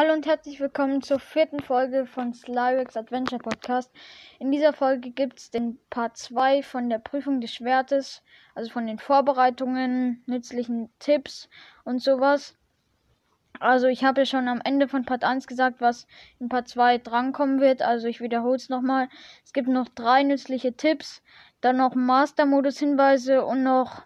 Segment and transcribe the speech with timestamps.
[0.00, 3.90] Hallo und herzlich willkommen zur vierten Folge von Slyrex Adventure Podcast.
[4.38, 8.22] In dieser Folge gibt es den Part 2 von der Prüfung des Schwertes,
[8.54, 11.48] also von den Vorbereitungen, nützlichen Tipps
[11.82, 12.56] und sowas.
[13.58, 16.06] Also ich habe ja schon am Ende von Part 1 gesagt, was
[16.38, 17.82] in Part 2 drankommen wird.
[17.82, 19.08] Also ich wiederhole es nochmal.
[19.44, 21.24] Es gibt noch drei nützliche Tipps,
[21.60, 24.04] dann noch Master-Modus-Hinweise und noch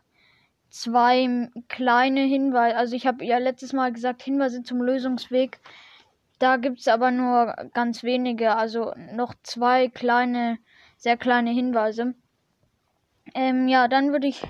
[0.72, 2.76] zwei kleine Hinweise.
[2.76, 5.60] Also ich habe ja letztes Mal gesagt, Hinweise zum Lösungsweg.
[6.38, 8.56] Da gibt es aber nur ganz wenige.
[8.56, 10.58] Also noch zwei kleine,
[10.96, 12.14] sehr kleine Hinweise.
[13.34, 14.42] Ähm, ja, dann würde ich,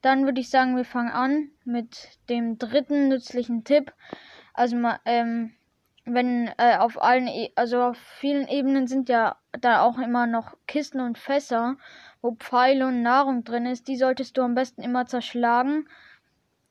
[0.00, 3.92] dann ich sagen, wir fangen an mit dem dritten nützlichen Tipp.
[4.54, 5.54] Also ähm,
[6.04, 10.56] wenn äh, auf allen, e also auf vielen Ebenen sind ja da auch immer noch
[10.66, 11.76] Kisten und Fässer,
[12.24, 13.86] wo Pfeile und Nahrung drin ist.
[13.86, 15.86] Die solltest du am besten immer zerschlagen,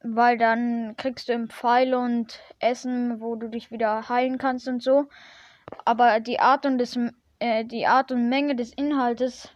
[0.01, 4.81] weil dann kriegst du im Pfeile und Essen, wo du dich wieder heilen kannst und
[4.81, 5.05] so.
[5.85, 6.97] Aber die Art und des,
[7.37, 9.51] äh, die Art und Menge des Inhaltes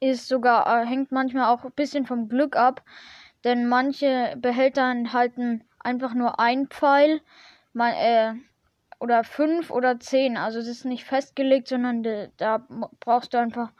[0.00, 2.82] ist sogar äh, hängt manchmal auch ein bisschen vom Glück ab,
[3.44, 7.20] denn manche Behälter enthalten einfach nur ein Pfeil,
[7.74, 8.32] mal, äh,
[9.00, 10.38] oder fünf oder zehn.
[10.38, 12.66] Also es ist nicht festgelegt, sondern de, da
[13.00, 13.70] brauchst du einfach,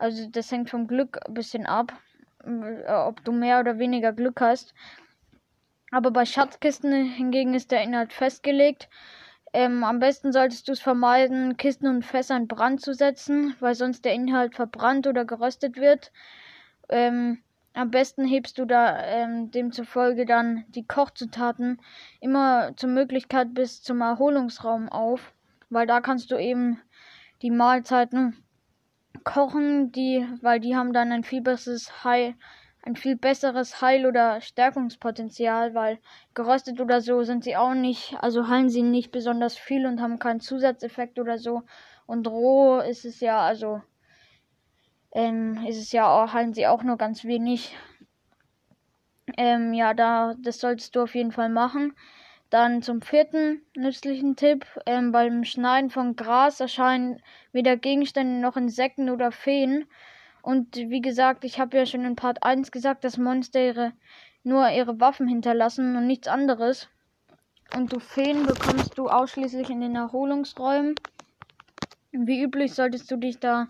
[0.00, 1.92] also das hängt vom Glück ein bisschen ab,
[2.44, 4.74] äh, ob du mehr oder weniger Glück hast.
[5.90, 8.88] Aber bei Schatzkisten hingegen ist der Inhalt festgelegt.
[9.52, 13.74] Ähm, am besten solltest du es vermeiden, Kisten und Fässer in Brand zu setzen, weil
[13.74, 16.12] sonst der Inhalt verbrannt oder geröstet wird.
[16.88, 17.42] Ähm,
[17.74, 21.80] am besten hebst du da ähm, demzufolge dann die Kochzutaten
[22.20, 25.34] immer zur Möglichkeit bis zum Erholungsraum auf,
[25.68, 26.80] weil da kannst du eben
[27.42, 28.36] die Mahlzeiten
[29.24, 32.34] kochen, die, weil die haben dann ein viel besseres Heil,
[32.82, 35.98] ein viel besseres Heil- oder Stärkungspotenzial, weil
[36.34, 40.18] geröstet oder so sind sie auch nicht, also heilen sie nicht besonders viel und haben
[40.18, 41.62] keinen Zusatzeffekt oder so.
[42.06, 43.82] Und roh ist es ja, also
[45.12, 47.76] ähm, ist es ja auch, halten sie auch nur ganz wenig.
[49.36, 51.94] Ähm, ja, da, das solltest du auf jeden Fall machen.
[52.50, 54.66] Dann zum vierten nützlichen Tipp.
[54.84, 57.22] Ähm, beim Schneiden von Gras erscheinen
[57.52, 59.86] weder Gegenstände noch Insekten oder Feen.
[60.42, 63.92] Und wie gesagt, ich habe ja schon in Part 1 gesagt, dass Monster ihre,
[64.42, 66.88] nur ihre Waffen hinterlassen und nichts anderes.
[67.76, 70.96] Und du Feen bekommst du ausschließlich in den Erholungsräumen.
[72.10, 73.68] Wie üblich solltest du dich da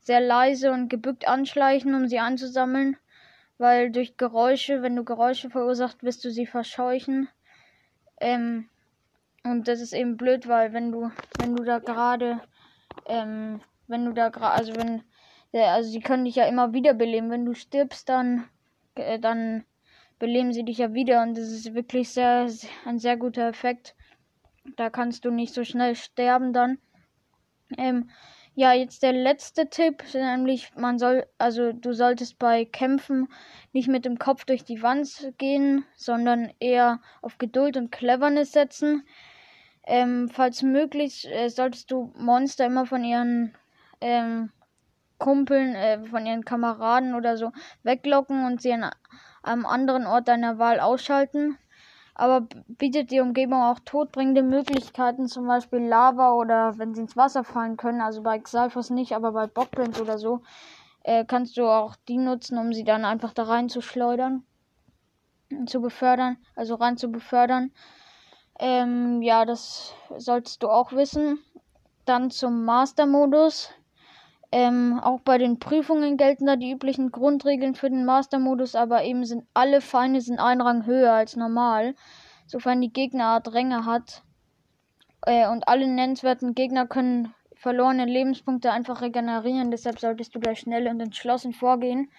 [0.00, 2.98] sehr leise und gebückt anschleichen, um sie anzusammeln,
[3.56, 7.28] weil durch Geräusche, wenn du Geräusche verursacht, wirst du sie verscheuchen.
[8.20, 8.68] Ähm,
[9.42, 12.40] und das ist eben blöd, weil wenn du, wenn du da gerade,
[13.06, 15.02] ähm, wenn du da gerade, also wenn,
[15.52, 17.30] also sie können dich ja immer wieder beleben.
[17.30, 18.48] Wenn du stirbst, dann,
[18.94, 19.64] äh, dann
[20.18, 22.46] beleben sie dich ja wieder und das ist wirklich sehr,
[22.84, 23.96] ein sehr guter Effekt.
[24.76, 26.78] Da kannst du nicht so schnell sterben dann.
[27.78, 28.10] Ähm,
[28.54, 33.28] ja, jetzt der letzte Tipp, nämlich man soll, also du solltest bei Kämpfen
[33.72, 39.06] nicht mit dem Kopf durch die Wand gehen, sondern eher auf Geduld und Cleverness setzen.
[39.84, 43.54] Ähm, falls möglich, äh, solltest du Monster immer von ihren
[44.00, 44.50] ähm,
[45.18, 48.90] Kumpeln, äh, von ihren Kameraden oder so weglocken und sie an
[49.42, 51.56] einem anderen Ort deiner Wahl ausschalten
[52.20, 57.44] aber bietet die Umgebung auch todbringende Möglichkeiten, zum Beispiel Lava oder wenn sie ins Wasser
[57.44, 58.02] fallen können.
[58.02, 60.42] Also bei Xalfos nicht, aber bei Bockblins oder so
[61.02, 64.44] äh, kannst du auch die nutzen, um sie dann einfach da rein zu schleudern,
[65.64, 67.72] zu befördern, also rein zu befördern.
[68.58, 71.38] Ähm, ja, das solltest du auch wissen.
[72.04, 73.70] Dann zum Master-Modus.
[74.52, 79.24] Ähm, auch bei den Prüfungen gelten da die üblichen Grundregeln für den Master-Modus, aber eben
[79.24, 81.94] sind alle Feinde sind ein Rang höher als normal,
[82.46, 84.24] sofern die Gegnerart Ränge hat.
[85.26, 90.88] Äh, und alle nennenswerten Gegner können verlorene Lebenspunkte einfach regenerieren, deshalb solltest du da schnell
[90.88, 92.10] und entschlossen vorgehen.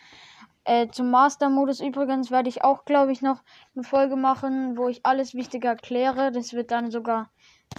[0.63, 3.42] Äh, zum Master-Modus übrigens werde ich auch, glaube ich, noch
[3.75, 6.31] eine Folge machen, wo ich alles Wichtige erkläre.
[6.31, 7.31] Das wird dann sogar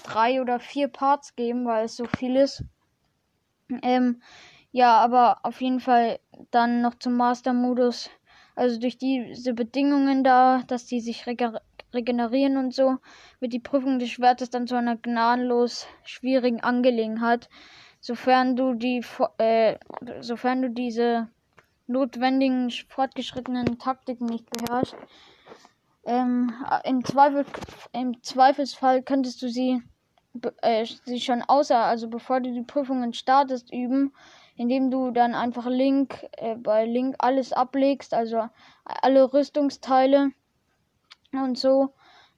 [0.03, 2.65] drei oder vier Parts geben, weil es so viel ist.
[3.83, 4.23] Ähm,
[4.71, 6.19] ja, aber auf jeden Fall
[6.51, 8.11] dann noch zum Master-Modus.
[8.55, 11.61] Also durch diese Bedingungen da, dass die sich rege
[11.95, 12.97] regenerieren und so,
[13.39, 17.51] wird die Prüfung des Schwertes dann zu einer gnadenlos schwierigen Angelegenheit.
[18.01, 19.05] Sofern du die,
[19.39, 19.77] äh,
[20.21, 21.29] sofern du diese
[21.87, 24.97] notwendigen fortgeschrittenen Taktiken nicht beherrschst.
[26.05, 26.53] Ähm,
[26.85, 27.45] im, Zweifel,
[27.93, 29.83] Im Zweifelsfall könntest du sie
[30.63, 34.13] äh, sie schon außer, also bevor du die Prüfungen startest, üben,
[34.57, 38.49] indem du dann einfach Link äh, bei Link alles ablegst, also
[38.85, 40.31] alle Rüstungsteile
[41.33, 41.95] und so.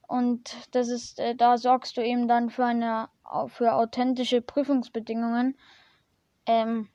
[0.07, 3.09] Und das ist, äh, da sorgst du eben dann für eine
[3.47, 5.57] für authentische Prüfungsbedingungen.
[6.45, 6.89] Ähm,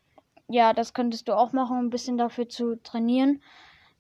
[0.49, 3.43] ja, das könntest du auch machen, um ein bisschen dafür zu trainieren.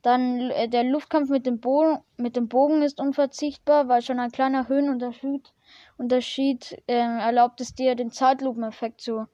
[0.03, 4.31] Dann äh, der Luftkampf mit dem, Bogen, mit dem Bogen ist unverzichtbar, weil schon ein
[4.31, 5.53] kleiner Höhenunterschied
[6.01, 9.27] Unterschied, äh, erlaubt es dir, den Zeitlupeneffekt zu,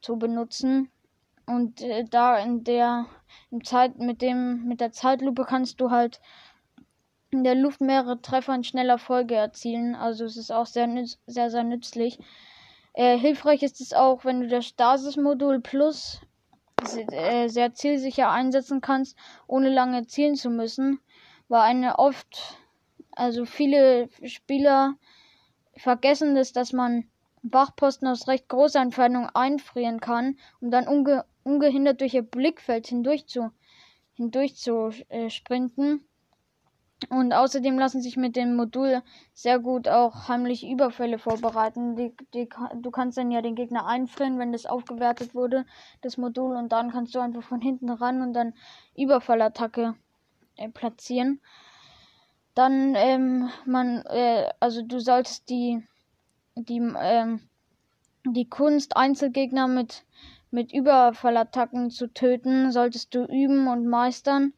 [0.00, 0.90] zu benutzen.
[1.46, 3.06] Und äh, da in der
[3.52, 6.20] im Zeit mit dem mit der Zeitlupe kannst du halt
[7.30, 9.94] in der Luft mehrere Treffer in schneller Folge erzielen.
[9.94, 10.88] Also es ist auch sehr
[11.26, 12.18] sehr sehr nützlich.
[12.94, 16.20] Äh, hilfreich ist es auch, wenn du das Stasis-Modul Plus
[17.12, 19.16] äh, sehr zielsicher einsetzen kannst,
[19.46, 20.98] ohne lange zielen zu müssen,
[21.46, 22.58] weil eine oft,
[23.12, 24.96] also viele Spieler
[25.78, 27.04] vergessen es, dass man
[27.42, 33.26] Wachposten aus recht großer Entfernung einfrieren kann, um dann unge ungehindert durch ihr Blickfeld hindurch
[33.26, 33.50] zu,
[34.14, 36.04] hindurch zu äh, sprinten.
[37.10, 39.02] Und außerdem lassen sich mit dem Modul
[39.32, 41.94] sehr gut auch heimliche Überfälle vorbereiten.
[41.94, 45.64] Die, die, du kannst dann ja den Gegner einfrieren, wenn das aufgewertet wurde,
[46.02, 48.52] das Modul, und dann kannst du einfach von hinten ran und dann
[48.96, 49.94] Überfallattacke
[50.56, 51.40] äh, platzieren.
[52.58, 55.80] Dann, ähm, man, äh, also du solltest die,
[56.56, 57.38] die, ähm,
[58.26, 60.04] die Kunst, Einzelgegner mit,
[60.50, 64.54] mit Überfallattacken zu töten, solltest du üben und meistern.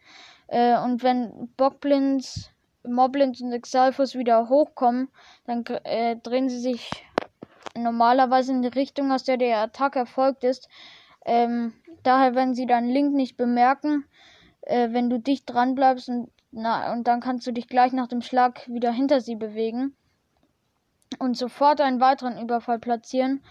[0.47, 2.49] Äh, und wenn Bockblins,
[2.89, 5.09] Moblins und Exalfus wieder hochkommen,
[5.45, 7.05] dann äh, drehen sie sich
[7.77, 10.71] normalerweise in die Richtung, aus der der Attacke erfolgt ist.
[11.27, 14.07] Ähm, daher werden sie deinen Link nicht bemerken,
[14.63, 18.09] äh, wenn du dicht dran bleibst und, na, und dann kannst du dich gleich nach
[18.09, 19.95] dem Schlag wieder hinter sie bewegen
[21.19, 23.43] und sofort einen weiteren Überfall platzieren,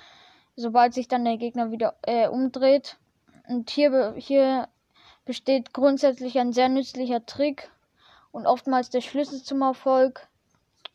[0.56, 2.98] sobald sich dann der Gegner wieder äh, umdreht.
[3.48, 4.68] Und hier, hier
[5.25, 7.72] besteht grundsätzlich ein sehr nützlicher Trick
[8.31, 10.28] und oftmals der Schlüssel zum Erfolg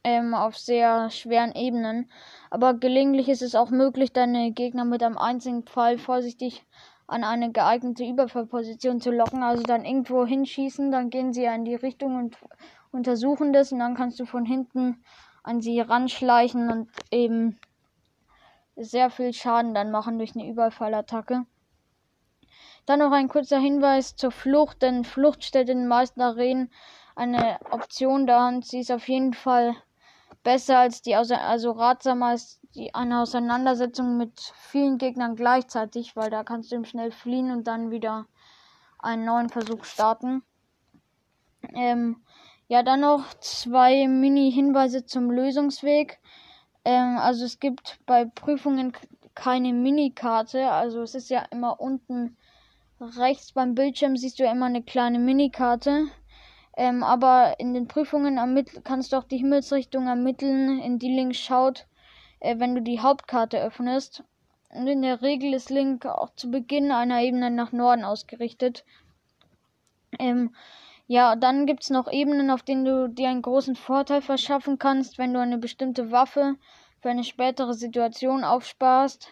[0.05, 2.11] ähm, auf sehr schweren Ebenen.
[2.51, 6.65] Aber gelegentlich ist es auch möglich, deine Gegner mit einem einzigen Pfeil vorsichtig
[7.07, 9.43] an eine geeignete Überfallposition zu locken.
[9.43, 12.37] Also dann irgendwo hinschießen, dann gehen sie in die Richtung und
[12.93, 15.03] untersuchen das und dann kannst du von hinten
[15.43, 17.59] an sie ranschleichen und eben
[18.77, 21.47] sehr viel Schaden dann machen durch eine Überfallattacke.
[22.87, 26.71] Dann noch ein kurzer Hinweis zur Flucht, denn Flucht stellt in den meisten Arenen
[27.17, 29.75] eine Option dar und sie ist auf jeden Fall
[30.45, 36.45] besser als die, also ratsamer als die, eine Auseinandersetzung mit vielen Gegnern gleichzeitig, weil da
[36.45, 38.27] kannst du ihm schnell fliehen und dann wieder
[39.01, 40.43] einen neuen Versuch starten.
[41.75, 42.23] Ähm,
[42.69, 46.21] ja, dann noch zwei Mini-Hinweise zum Lösungsweg.
[46.85, 48.93] Ähm, also es gibt bei Prüfungen
[49.35, 52.37] keine Minikarte, also es ist ja immer unten
[53.01, 56.07] rechts beim Bildschirm siehst du ja immer eine kleine Minikarte.
[56.77, 58.39] Ähm, aber in den Prüfungen
[58.83, 61.87] kannst du auch die Himmelsrichtung ermitteln, in die links schaut,
[62.41, 64.25] äh, wenn du die Hauptkarte öffnest.
[64.71, 68.85] Und in der Regel ist Link auch zu Beginn einer Ebene nach Norden ausgerichtet.
[70.19, 70.55] Ähm,
[71.07, 75.19] ja, dann gibt es noch Ebenen, auf denen du dir einen großen Vorteil verschaffen kannst,
[75.19, 76.57] wenn du eine bestimmte Waffe
[77.01, 79.29] für eine spätere Situation aufsparst.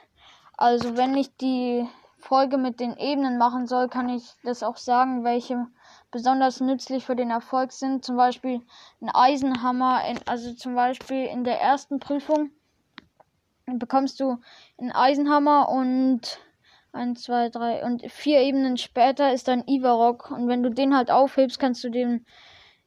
[0.56, 1.88] Also wenn ich die
[2.22, 5.66] Folge mit den Ebenen machen soll, kann ich das auch sagen, welche
[6.10, 8.04] besonders nützlich für den Erfolg sind.
[8.04, 8.62] Zum Beispiel
[9.00, 12.50] ein Eisenhammer, also zum Beispiel in der ersten Prüfung
[13.66, 14.38] bekommst du
[14.78, 16.38] einen Eisenhammer und
[16.92, 21.10] eins, zwei, drei und vier Ebenen später ist ein Ivarok und wenn du den halt
[21.10, 22.24] aufhebst, kannst du den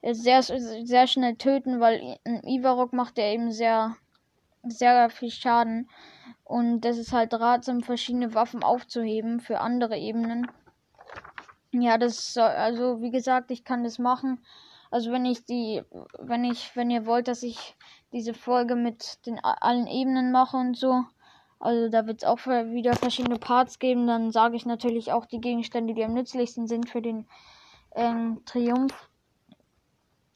[0.04, 3.96] sehr sehr schnell töten, weil ein Ivarok macht der eben sehr
[4.64, 5.90] sehr viel Schaden.
[6.46, 10.50] Und das ist halt ratsam, verschiedene Waffen aufzuheben für andere Ebenen.
[11.72, 14.40] Ja, das soll, also wie gesagt, ich kann das machen.
[14.92, 15.82] Also wenn ich die,
[16.20, 17.76] wenn ich, wenn ihr wollt, dass ich
[18.14, 21.04] diese Folge mit den allen Ebenen mache und so,
[21.60, 25.42] also da wird es auch wieder verschiedene Parts geben, dann sage ich natürlich auch die
[25.42, 27.26] Gegenstände, die am nützlichsten sind für den
[27.96, 29.10] ähm, Triumph.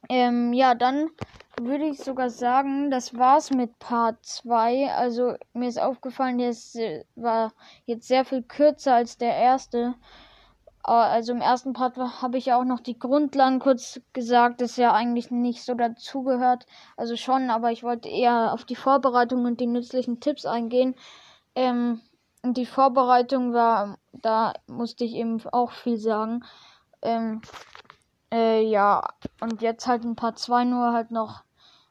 [0.09, 1.11] Ähm, ja, dann
[1.65, 4.93] würde ich sogar sagen, das war's mit Part 2.
[4.93, 7.53] Also mir ist aufgefallen, der äh, war
[7.85, 9.95] jetzt sehr viel kürzer als der erste.
[10.83, 14.93] Also im ersten Part habe ich ja auch noch die Grundlagen kurz gesagt, das ja
[14.93, 16.65] eigentlich nicht so dazugehört.
[16.97, 20.95] Also schon, aber ich wollte eher auf die Vorbereitung und die nützlichen Tipps eingehen.
[21.55, 22.01] Ähm,
[22.41, 26.45] und die Vorbereitung war, da musste ich eben auch viel sagen.
[27.01, 27.41] Ähm,
[28.31, 29.03] äh, ja,
[29.41, 31.43] und jetzt halt in Part 2 nur halt noch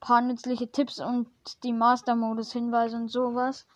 [0.00, 1.28] paar nützliche Tipps und
[1.62, 3.66] die Master-Modus-Hinweise und sowas.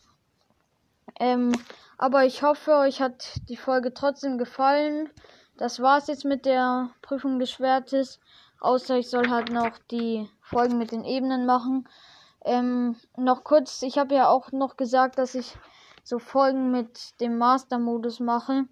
[1.20, 1.52] Ähm,
[1.98, 5.10] aber ich hoffe, euch hat die Folge trotzdem gefallen.
[5.56, 8.18] Das war's jetzt mit der Prüfung des Schwertes.
[8.60, 11.86] Außer ich soll halt noch die Folgen mit den Ebenen machen.
[12.44, 15.56] Ähm, noch kurz, ich habe ja auch noch gesagt, dass ich
[16.02, 18.64] so Folgen mit dem Master-Modus mache.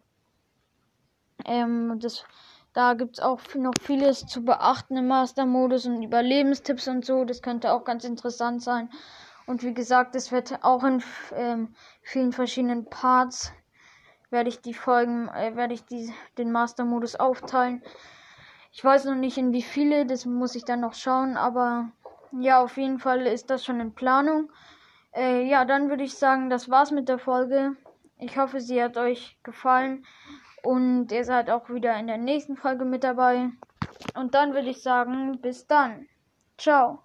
[1.45, 2.25] Ähm, das,
[2.73, 7.25] da gibt es auch noch vieles zu beachten im Master-Modus und Überlebenstipps und so.
[7.25, 8.89] Das könnte auch ganz interessant sein.
[9.47, 11.03] Und wie gesagt, es wird auch in
[11.35, 13.53] ähm, vielen verschiedenen Parts
[14.31, 17.83] werde ich die Folgen, äh, werde ich die, den Master-Modus aufteilen.
[18.73, 21.91] Ich weiß noch nicht in wie viele, das muss ich dann noch schauen, aber
[22.41, 24.51] ja, auf jeden Fall ist das schon in Planung.
[25.15, 27.77] Äh, ja, dann würde ich sagen, das war's mit der Folge.
[28.17, 30.07] Ich hoffe, sie hat euch gefallen
[30.63, 33.51] und ihr seid auch wieder in der nächsten Folge mit dabei.
[34.15, 36.07] Und dann würde ich sagen, bis dann.
[36.59, 37.03] Ciao.